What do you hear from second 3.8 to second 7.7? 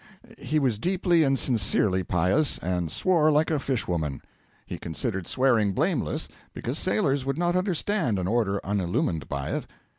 woman. He considered swearing blameless, because sailors would not